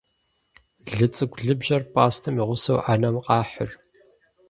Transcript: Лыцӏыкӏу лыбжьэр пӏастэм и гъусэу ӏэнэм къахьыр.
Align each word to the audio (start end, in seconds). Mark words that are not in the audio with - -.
Лыцӏыкӏу 0.97 1.43
лыбжьэр 1.45 1.83
пӏастэм 1.93 2.35
и 2.41 2.43
гъусэу 2.47 2.83
ӏэнэм 2.85 3.15
къахьыр. 3.25 3.69